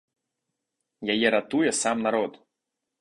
[1.15, 2.31] Яе ратуе сам народ.